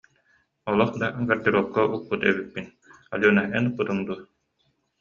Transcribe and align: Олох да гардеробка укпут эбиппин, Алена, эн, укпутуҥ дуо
Олох 0.69 0.91
да 1.01 1.07
гардеробка 1.27 1.81
укпут 1.95 2.21
эбиппин, 2.29 2.67
Алена, 3.15 3.43
эн, 3.57 3.63
укпутуҥ 3.69 3.97
дуо 4.07 4.17